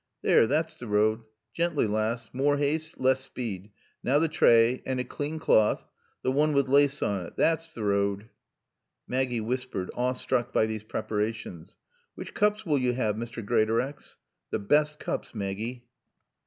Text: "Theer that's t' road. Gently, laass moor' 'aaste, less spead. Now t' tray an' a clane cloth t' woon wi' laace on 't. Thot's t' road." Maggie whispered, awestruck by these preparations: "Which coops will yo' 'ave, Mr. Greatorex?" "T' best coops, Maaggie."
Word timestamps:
"Theer 0.23 0.47
that's 0.47 0.75
t' 0.77 0.85
road. 0.87 1.25
Gently, 1.53 1.85
laass 1.85 2.31
moor' 2.33 2.57
'aaste, 2.57 2.99
less 2.99 3.19
spead. 3.21 3.69
Now 4.03 4.17
t' 4.19 4.27
tray 4.29 4.81
an' 4.83 4.97
a 4.97 5.03
clane 5.03 5.37
cloth 5.37 5.85
t' 6.25 6.31
woon 6.31 6.53
wi' 6.53 6.63
laace 6.63 7.03
on 7.03 7.27
't. 7.29 7.35
Thot's 7.37 7.71
t' 7.75 7.81
road." 7.81 8.27
Maggie 9.07 9.41
whispered, 9.41 9.91
awestruck 9.93 10.51
by 10.51 10.65
these 10.65 10.83
preparations: 10.83 11.77
"Which 12.15 12.33
coops 12.33 12.65
will 12.65 12.79
yo' 12.79 12.93
'ave, 12.93 13.19
Mr. 13.19 13.45
Greatorex?" 13.45 14.17
"T' 14.51 14.57
best 14.57 14.97
coops, 14.99 15.35
Maaggie." 15.35 15.85